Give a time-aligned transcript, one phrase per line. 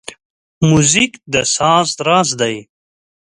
[0.67, 2.55] موزیک د ساز راز دی.